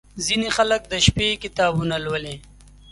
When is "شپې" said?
1.05-1.27